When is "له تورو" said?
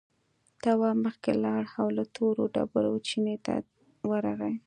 1.97-2.43